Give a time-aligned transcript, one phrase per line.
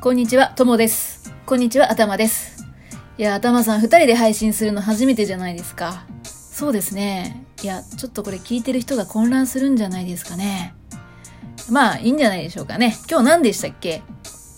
[0.00, 1.34] こんにちは、ともです。
[1.44, 2.64] こんにちは、頭です。
[3.18, 6.04] いや、頭さん、二人で配信するの初めてじゃないですか。
[6.22, 7.44] そうですね。
[7.64, 10.72] いや、ちょっとこれ聞いてる人が混乱するんじゃないですかね。
[11.68, 12.96] まあ、いいんじゃないでしょうかね。
[13.10, 14.02] 今日何でしたっけ？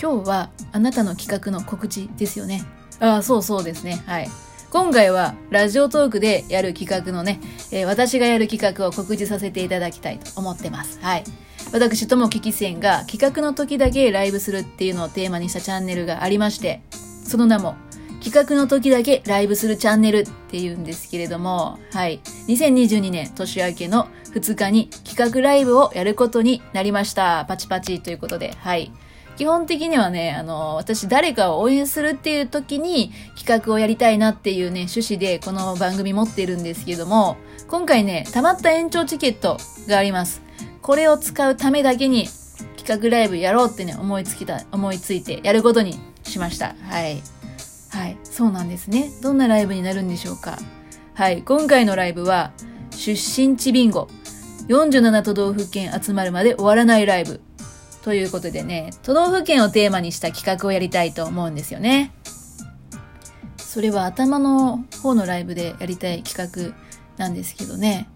[0.00, 2.62] 今日は、あなたの企画の告知ですよね。
[3.00, 4.02] ああ、そうそうですね。
[4.04, 4.28] はい。
[4.70, 7.40] 今回は、ラジオトークでやる企画のね、
[7.72, 10.98] えー私がやる企画を告知させていただきたいと思ってます。
[11.00, 11.24] はい。
[11.72, 16.82] 私、ともききせんが企画の時だけライブするっていうのをテーマにしたチャンネルがありまして、
[17.24, 17.76] その名も、
[18.22, 22.20] 企画の時だけライブするチャンネルっていうんですけれども、はい。
[22.46, 27.44] 2022年年明けの2日に企画ライブをやることになりました。
[27.48, 28.92] パチパチということで、はい。
[29.36, 39.56] 基本的にはね、あの、私誰かを応援するっていう時に企画をやりたいなっていうね、趣旨でこの番組持ってるんですけども、今回ね、溜まった延長チケット
[39.88, 40.42] があります。
[40.82, 42.28] これを使うためだけに
[42.76, 46.74] 企画ライブやろうってね、思いつきた、思いついてやることにしました。
[46.88, 47.22] はい。
[47.90, 48.18] はい。
[48.24, 49.10] そうなんですね。
[49.22, 50.58] どんなライブになるんでしょうか。
[51.14, 51.42] はい。
[51.42, 52.52] 今回のライブは、
[52.90, 54.08] 出身地ビンゴ。
[54.68, 57.40] 47都道府県集まるまで終わらないライブ。
[58.02, 62.12] ということでね、都道府県をテーマにした企画をやりたいと思うんですよね。
[63.56, 66.74] それは頭の方のライブでやりたい企画
[67.16, 68.08] なんですけどね。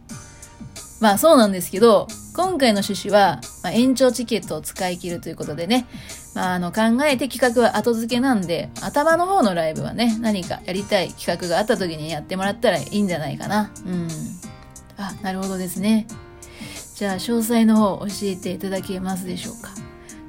[1.01, 5.87] まあそうなんですけど、今回の趣旨は、まあ、延長チケットを使い切るということでね、
[6.35, 13.71] まああの考えて企画は後付けなんで、頭の方のライブはね、何かやりたい企画があった時にやってもらったらいいんじゃないかな。
[13.87, 14.09] うん。
[14.97, 16.07] あ、なるほどですね。
[16.95, 19.71] じゃあ詳細の方教えていただけますでしょうか。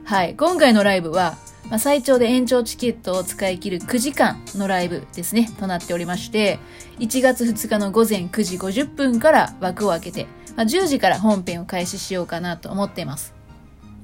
[0.04, 0.36] はい。
[0.36, 1.38] 今回のライブは、
[1.70, 6.60] まあ、最長で延長チケットを使い切る9時間のライブですね、となっておりまして、
[7.00, 10.28] 1月2日の午前9時50分から枠を開けて、
[10.58, 13.34] まあ、10時から本編を開始しようかなと思っています。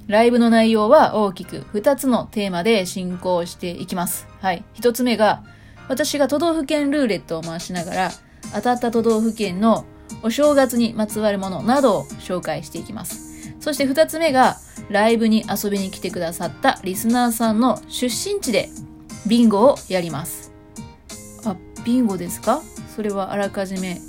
[0.07, 4.27] ライブの内容は大きく2つのテーマで進行していきます。
[4.39, 4.63] はい。
[4.75, 5.43] 1つ目が、
[5.89, 8.11] 私が都道府県ルーレットを回しながら、
[8.53, 9.85] 当たった都道府県の
[10.21, 13.53] お正月にまつわるものなどを紹介していきます。
[13.59, 14.57] そして2つ目が、
[14.89, 18.69] ライブに遊びに来てくださったリスナーさんの出身地で
[19.25, 20.51] ビンゴをやります。
[21.45, 22.61] あ、ビンゴですか？
[22.93, 23.99] それはあらかじめ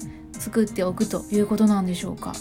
[0.44, 2.34] 作っておくということなんでしょうか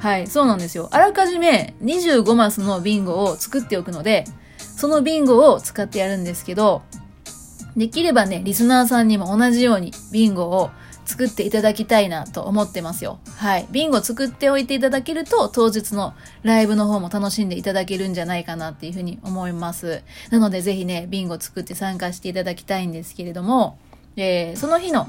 [0.00, 0.88] はい、そうなんですよ。
[0.92, 4.24] あらかじめ25マスのビンゴを作っておくので、
[4.58, 6.82] そのビンゴを使ってやるんですけど、
[7.76, 10.70] できればね、リスナーさんにも同じようにビンゴを
[11.04, 13.18] 作っていただきたいなと思ってますよ。
[13.36, 13.66] はい。
[13.70, 20.02] ビンゴ作っておいていただけると、当日のライブの方も楽しんでいただけるんじゃないかなっていうふうに思います。
[20.30, 23.78] なので、ぜひね、ビンゴ作って参加していただきたいんですけれども、
[24.16, 25.08] えーその日の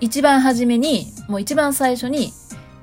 [0.00, 2.32] 一番初めに、もう一番最初に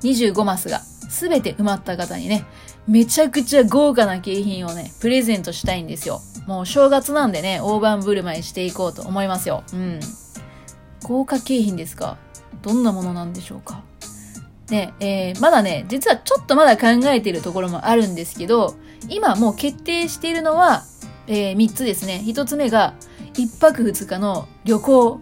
[0.02, 2.44] 25マスが全て埋まった方にね、
[2.88, 6.20] めちゃくちゃ豪華な景品をね、プレゼントしたいんですよ。
[6.46, 9.62] もう正月なんでね、大盤振る舞いしていこうと思いますよ。
[9.72, 10.00] うん。
[11.04, 12.16] 豪華景品ですか？
[12.62, 13.82] どんなものなんでしょうか？
[14.70, 18.74] ね、えーまだね、実はちょっとまだ考えているところもあるんですけど、
[19.08, 20.84] 今もう決定しているのは、
[21.26, 22.22] えー3つですね。
[22.24, 22.94] 1つ目が、
[23.34, 25.20] 1泊2日の旅行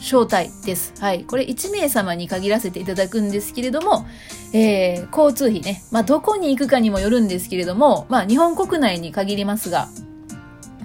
[0.00, 0.94] 招待です。
[1.00, 1.24] はい。
[1.24, 4.06] これ1名様に限らせていただくんですけれども、
[4.52, 5.82] えー交通費ね。
[5.90, 9.88] まあ、どこに行くかにもよるんですけれども、まあ、日本国内に限りますが、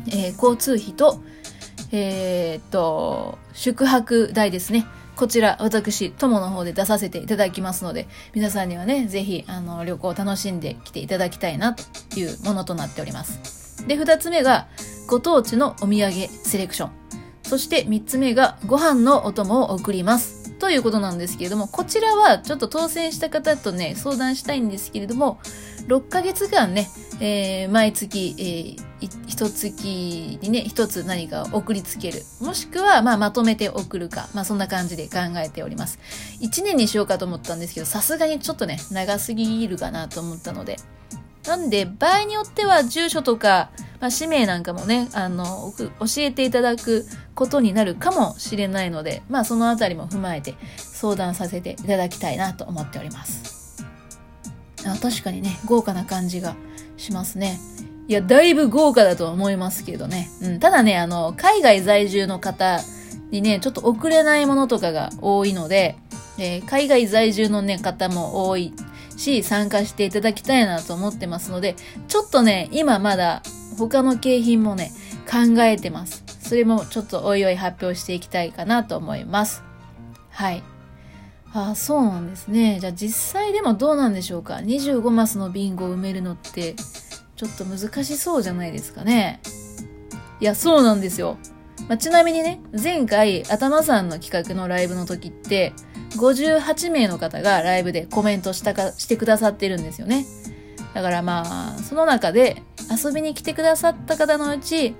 [0.08, 1.22] えー交通費と、
[1.92, 4.86] えーっと、宿泊代ですね。
[5.16, 13.88] こちら、私、友の方で出させていただきますので、皆さんにはね、ぜひ、あの、旅行を楽しんできていただきたいな、というものとなっております。
[13.88, 14.68] で、二つ目が、
[15.08, 16.12] ご当地のお土産
[16.44, 17.05] セレクション。
[17.46, 20.52] そして三つ目が、ご飯のお供を送ります。
[20.60, 25.40] ということなんですけれども、こちらはちょっと当選した方とね、相談したいんですけれども、
[25.88, 26.90] 6ヶ月間ね、
[27.20, 28.96] えー毎月、えー
[29.28, 29.84] 一月
[30.42, 32.24] にね、一つ何かを送りつける。
[32.42, 34.28] もしくは、まあ、まとめて送るか。
[34.34, 36.00] まあ、そんな感じで考えております。
[36.42, 40.78] 1年にしようかと思ったんですけど、さすがにちょっとね、長すぎるかなと思ったので。
[41.46, 43.70] なんで、場合によっては、住所とか、
[44.06, 53.84] まあ、氏名なんかもね、あの、教えていただくことになるかもしれないので、まあ、そのあたりも踏まえて、相談させていただきたいなと思っております。
[54.86, 56.56] あ確かにね、豪華な感じが
[56.98, 57.58] しますね。
[58.08, 60.30] いや、だいぶ豪華だと思いますけどね。
[60.44, 62.82] うん、ただね、あの、海外在住の方
[63.32, 65.96] にね、ちょっと送れないものとかが多いので、
[66.38, 68.72] えー海外在住のね、方も多い
[69.18, 71.76] し、参加していただきたいなと思ってますので、
[72.08, 73.42] ちょっとね、今まだ
[73.78, 74.92] 他の景品もね、
[75.30, 76.24] 考えてます。
[76.40, 79.64] それもちょっとおいおい発表していきたいかなと思います。
[80.30, 80.64] はい。
[81.54, 82.80] あ、そうなんですね。
[82.80, 86.76] じゃあ実際でもどうなんでしょうか？25マスのビンゴを埋めるのって、
[87.36, 89.40] ちょっと難しそうじゃないですかね。
[90.40, 91.38] いや、そうなんですよ。
[91.88, 95.74] まあ、ちなみにね、前回、頭さんの企画のライブの時って、
[96.18, 100.26] 58名の方がライブでコメントしたか、してくださってるんですよね。
[100.94, 104.96] だからまあ、その中で遊びに来てくださった方のうち、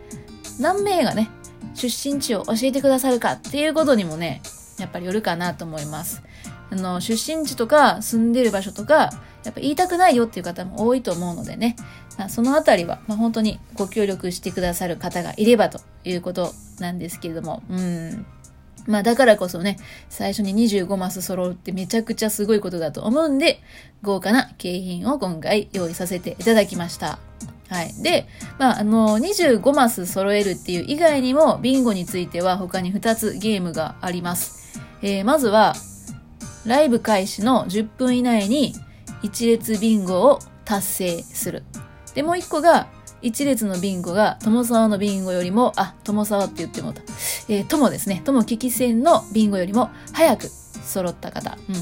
[0.60, 1.30] 何名がね、
[1.74, 4.42] 出身地を教えてくださるかっていうことにもね、
[4.80, 6.24] やっぱりよるかなと思います。
[6.72, 9.12] あの、出身地とか住んでる場所とか、
[9.44, 11.76] やっぱ言いたくないよっていう方も多いと思うのでね、
[12.18, 18.26] まあ、そのあたりは、まあ、本当にご協力してくださる方がいればということなんですけれども、うん。
[18.88, 19.78] まあだからこそね、
[20.10, 23.62] 最初に25マス揃うってめちゃくちゃすごいことだと思うんで、
[24.04, 27.20] 豪華な景品を今回用意させていただきました。
[27.70, 27.94] はい。
[28.02, 28.28] で、
[28.60, 34.80] まあ、あの、25マス揃えるっていう以外にも、ビンゴについては他に2つゲームがあります。
[35.02, 35.74] えー、まずは、
[36.66, 38.74] ライブ開始の10分以内に
[39.22, 41.64] 一列ビンゴを達成する。
[42.14, 42.88] で、もう1個が、
[43.22, 47.02] 一列のビンゴが友沢のビンゴよりも、あ、友沢って言ってもた。
[47.50, 48.22] えー、友ですね。
[48.24, 51.58] 友危機戦のビンゴよりも早く揃った方。
[51.70, 51.76] うん。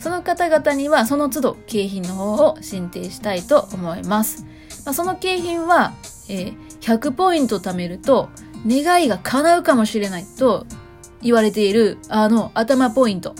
[0.00, 4.46] その方々には、その都度景品の方を申請したいと思います。
[4.88, 5.92] まあ、その景品は、
[6.30, 8.30] えー、100ポイント貯めると、
[8.66, 10.66] 願いが叶うかもしれないと
[11.20, 13.34] 言われている、あの、頭ポイント。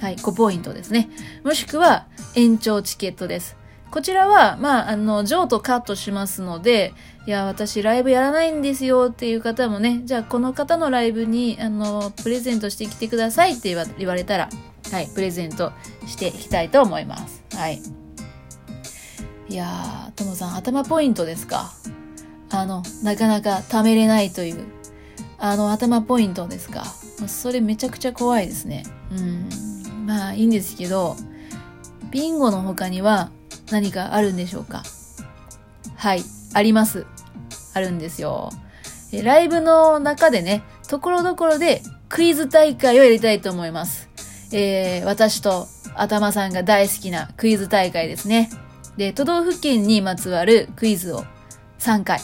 [0.00, 1.10] はい、5ポイントですね。
[1.42, 2.06] もしくは、
[2.36, 3.56] 延長チケットです。
[3.90, 6.94] こちらは、まあ、あの、譲渡カットしますので、
[7.26, 14.48] いや、私ライブやらないんですよっていう方もね、じゃあこの方のライブに、あの、プレゼントしてきてくださいって言わ言われたら、
[14.92, 15.72] はい、プレゼント
[16.06, 17.42] していきたいと思います。
[17.56, 18.01] はい。
[19.48, 21.72] いやー、ともさん、頭ポイントですか？
[22.50, 24.64] あの、なかなか貯めれないという、
[25.38, 26.84] あの、頭ポイントですか？
[27.26, 28.84] それめちゃくちゃ怖いですね。
[29.10, 30.06] うん。
[30.06, 31.16] まあ、いいんですけど、
[32.10, 33.30] ビンゴの他には、
[33.70, 34.82] 何かあるんでしょうか？
[35.96, 36.22] はい、
[36.54, 37.06] あります。
[37.74, 38.50] あるんですよ。
[39.22, 44.08] ライブの中でね、ところどころでクイズ大会をやりたいと思います。
[44.52, 48.50] えー、私と頭さんが大好きなクイズ大会ですね。
[48.96, 51.24] で、都道府県にまつわるクイズを
[51.78, 52.20] 3回。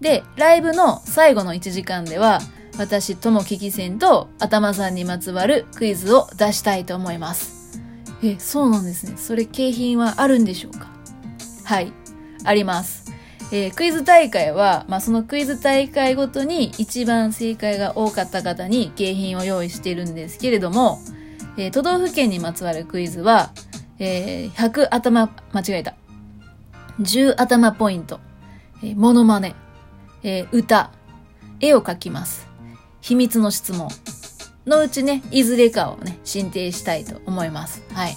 [0.00, 2.40] で、ライブの最後の1時間では、
[2.76, 7.80] 私とも危機戦と頭さんにまつわるクイズを出したいと思います。
[8.22, 9.14] え、そうなんですね。
[9.16, 10.88] それ景品はあるんでしょうか？
[11.64, 11.92] はい。
[12.44, 13.12] あります。
[13.52, 20.98] えー、クイズ大会は、まあ、そのクイズ大会ごとに一番正解が多かった方に景品を用意しているんですけれども、
[21.56, 23.52] えー、都道府県にまつわるクイズは、
[23.98, 25.94] えー、100頭、間違えた。
[27.00, 28.20] 10頭ポイント、
[28.82, 29.54] えー、モノマネ、
[30.22, 30.90] えー、歌、
[31.60, 32.46] 絵を描きます。
[33.00, 33.88] 秘密の質問、
[34.66, 37.82] のうちね、いずれかをね、申請したいと思います。
[37.92, 38.16] はい。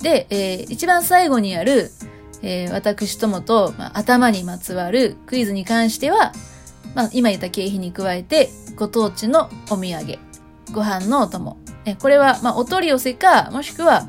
[0.00, 1.90] で、えー、一番最後にある、
[2.42, 6.32] えー、私ともと、まあ、頭にまつわるクイズに関しては、
[6.94, 10.18] まあ、今言った経費に加えて、ご当地のお土産、
[10.72, 11.56] ご飯のお供。
[11.84, 14.08] えこれは、まあ、お取り寄せか、もしくは、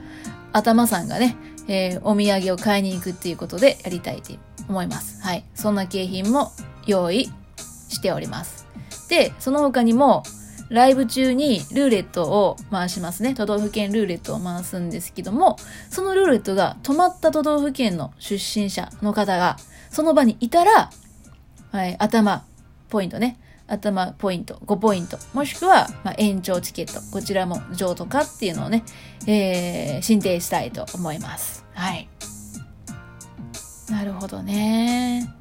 [0.51, 1.35] 頭さんがね、
[1.69, 4.33] えー、お土産を買いに行くっていうことでやりたいと
[4.67, 5.21] 思います。
[5.21, 5.45] はい。
[5.53, 6.51] そんな景品も
[6.87, 7.29] 用意
[7.87, 8.67] しております。
[9.09, 10.23] で、その他にも、
[10.69, 13.33] ライブ中にルーレットを回しますね。
[13.33, 15.57] 都道府県ルーレットを回すんですけども、
[15.89, 19.57] そのルーレットが止まった都道府県の出身者の方が、
[19.89, 20.91] その場にいたら、
[21.71, 22.45] はい、頭、
[22.89, 23.39] ポイントね。
[23.69, 25.17] 頭ポイント、5ポイント。
[25.33, 27.01] もしくは、まあ、延長チケット。
[27.11, 28.83] こちらも譲渡かっていうのをね、
[29.27, 31.65] えー、申請したいと思います。
[31.73, 32.09] はい。
[33.89, 35.33] なるほどね。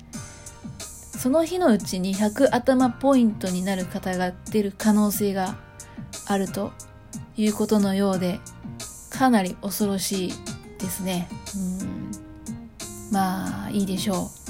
[0.79, 5.57] その日のうちに100頭ポイントになる方が出る可能性が
[6.27, 6.73] あると
[7.37, 8.41] いうことのようで、
[9.11, 10.33] かなり恐ろしい
[10.79, 11.29] ですね。
[11.81, 11.89] うん
[13.11, 14.48] まあ、いいでしょう。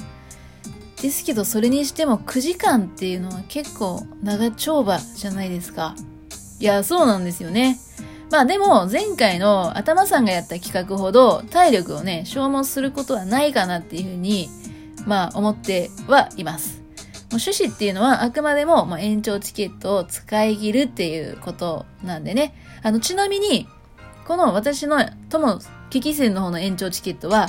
[1.01, 5.95] ですけど、それにしても9時間っていうのは結構長丁場じゃないですか。
[6.59, 7.79] いや、そうなんですよね。
[8.31, 14.49] まあでも、前回の頭さんがやった企画ほど体力をね、消耗することはないかなっていうふうに
[15.05, 16.79] まあ思ってはいます。
[17.31, 22.55] もう趣旨っていうのはあくまでも、まあ、延長チケットを使い切るっていうことなんでね。
[22.81, 23.67] あの、ちなみに、
[24.27, 24.97] この私の
[25.29, 25.59] 友、
[25.91, 27.47] 危機戦の方の延長チケットは、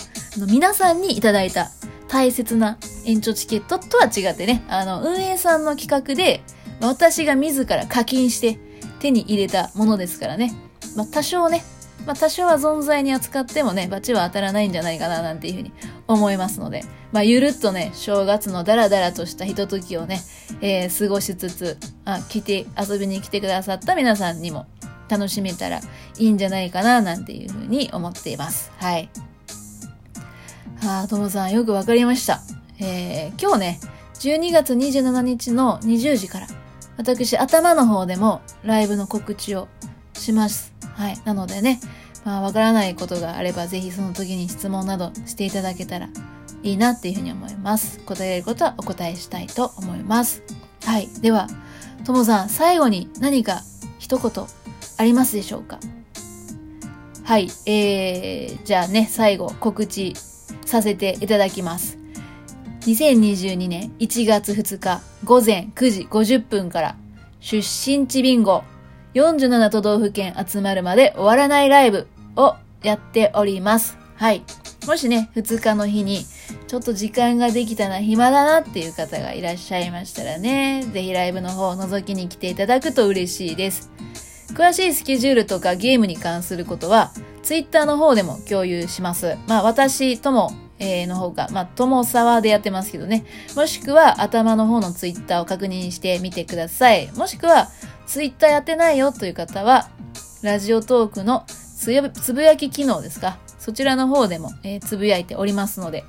[0.50, 1.70] 皆さんにいただいた
[2.10, 6.42] 大切な延長チケットとは違ってね、あの、運営さんの企画で、
[6.80, 8.58] 私が自ら課金して
[8.98, 10.52] 手に入れたものですからね。
[10.96, 11.62] まあ、多少ね、
[12.06, 15.72] まあ、多少は存在に扱ってもね、罰は当たらないんじゃないかな、なんていうふうに
[16.08, 20.20] 思いますので、まあ、ゆるっとね、正月のダラダラとしたひとときをね、
[20.60, 24.66] えー、過ごしつつ、あ、来て、遊びに来てくださった皆さんにも
[25.08, 25.82] 楽しめたらい
[26.18, 28.72] いんじゃないかな、なんていうふうに思っています。
[28.78, 29.08] はい。
[30.80, 32.40] はあ、ともさん、よくわかりました。
[32.78, 33.80] えー、今日ね、
[34.14, 36.46] 12月27日の20時から、
[36.96, 39.68] 私、頭の方でもライブの告知を
[40.14, 40.72] します。
[40.94, 41.18] はい。
[41.24, 41.80] なのでね、
[42.24, 46.08] まあ、わからないことがあれば、ぜひその時に質問などしていただけたら
[46.62, 48.00] いいなっていうふうに思います。
[48.00, 50.42] 答えることはお答えしたいと思います。
[50.84, 51.08] はい。
[51.20, 51.46] では、
[52.04, 53.62] ともさん、最後に何か
[53.98, 54.44] 一言
[54.96, 55.78] ありますでしょうか？
[57.24, 57.50] はい。
[57.66, 60.14] えー、じゃあね、最後告知
[60.70, 61.98] させていただきます。
[62.80, 66.96] 2022年1月2日午前9時50分から
[67.40, 68.62] 出身地ビンゴ
[69.14, 73.98] 47都道府県集まるまで終わらないライブをやっております。
[74.16, 74.42] はい。
[74.86, 76.24] もしね、2日の日に
[76.68, 83.90] ちょっと時間ができたな、暇だなっていう方がいらっしゃいましたらね、ぜひライブの方を覗きに来ていただくと嬉しいです。
[84.54, 87.12] 詳しいスケジュールとかゲームに関することは、
[87.42, 89.36] Twitter の方でも共有します。
[89.46, 93.26] まあ私ともえー、の方が、まあ、友沢でやってますけどね。
[93.54, 97.12] もしくは、頭の方のツイッターを確認してみてください。
[97.12, 97.68] もしくは、
[98.06, 99.90] ツイッターやってないよという方は、
[100.42, 106.04] ラジオトークのつぶやき機能ですかそちらの方でも、えー、つぶやいておりますので、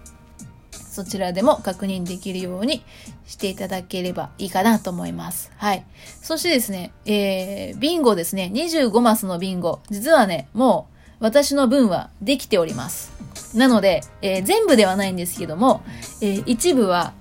[0.72, 2.84] そちらでも確認できるように
[3.26, 5.52] していただければいいかなと思います。
[5.58, 5.86] はい。
[6.22, 8.50] そしてですね、えー、ビンゴですね。
[8.54, 9.80] 25マスのビンゴ。
[9.90, 10.91] 実はね、もう
[11.22, 13.12] 私の分はできております。
[13.56, 15.84] なので、えー、全部ではないんですけども、
[16.22, 17.13] えー、一部は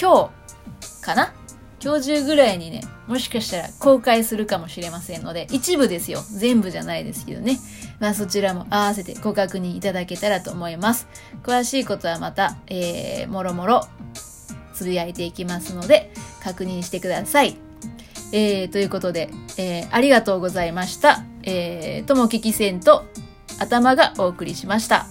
[0.00, 0.30] 今
[0.80, 1.34] 日かな？
[1.82, 6.20] 今日中ぐらいにね、もしかしたら公開するかもしれませんので、一部ですよ。
[6.38, 7.58] 全部じゃないですけどね。
[8.00, 11.06] まあそちらも合わせてご確認いただけたらと思います。
[11.42, 13.86] 詳しいことはまた、えー、もろもろ
[14.74, 16.10] つぶやいていきますので、
[16.42, 17.56] 確認してください。
[18.32, 21.22] えー、ということで、えー、ありがとうございました。
[21.42, 23.04] えー、ともききせんと
[23.58, 25.06] 頭がお送りしました。